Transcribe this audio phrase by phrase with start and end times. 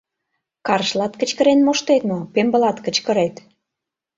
[0.67, 3.35] —Каршлат кычкырен моштет мо, пембылат кычкырет?